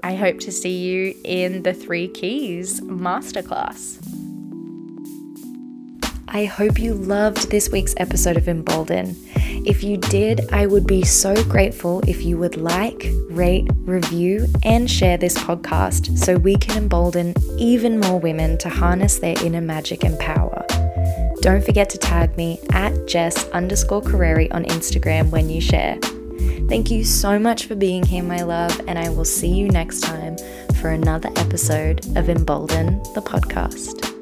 I 0.03 0.15
hope 0.15 0.39
to 0.41 0.53
see 0.53 0.79
you 0.79 1.15
in 1.25 1.63
the 1.63 1.75
Three 1.75 2.09
Keys 2.09 2.81
Masterclass. 2.81 4.28
I 6.31 6.45
hope 6.45 6.79
you 6.79 6.93
loved 6.93 7.51
this 7.51 7.71
week's 7.71 7.95
episode 7.97 8.37
of 8.37 8.49
Embolden. 8.49 9.17
If 9.65 9.83
you 9.83 9.97
did, 9.97 10.53
I 10.53 10.67
would 10.67 10.87
be 10.87 11.03
so 11.03 11.43
grateful 11.45 12.03
if 12.07 12.23
you 12.23 12.37
would 12.37 12.57
like, 12.57 13.07
rate, 13.31 13.67
review, 13.85 14.47
and 14.63 14.91
share 14.91 15.17
this 15.17 15.37
podcast 15.39 16.19
so 16.19 16.37
we 16.37 16.57
can 16.57 16.77
embolden 16.77 17.35
even 17.59 17.99
more 17.99 18.21
women 18.21 18.59
to 18.59 18.69
harness 18.69 19.19
their 19.19 19.43
inner 19.43 19.63
magic 19.63 20.05
and 20.05 20.19
power. 20.19 20.67
Don't 21.41 21.65
forget 21.65 21.89
to 21.91 21.99
tag 21.99 22.37
me 22.37 22.61
at 22.73 23.07
Jess 23.07 23.49
underscore 23.51 24.03
Carreri 24.03 24.53
on 24.53 24.65
Instagram 24.65 25.31
when 25.31 25.49
you 25.49 25.63
share. 25.63 25.99
Thank 26.69 26.91
you 26.91 27.05
so 27.05 27.39
much 27.39 27.65
for 27.65 27.75
being 27.75 28.05
here, 28.05 28.23
my 28.23 28.43
love, 28.43 28.79
and 28.87 28.99
I 28.99 29.09
will 29.09 29.25
see 29.25 29.49
you 29.49 29.69
next 29.69 30.01
time 30.01 30.37
for 30.81 30.91
another 30.91 31.31
episode 31.37 32.05
of 32.19 32.29
Embolden 32.29 33.03
the 33.15 33.23
podcast. 33.23 34.18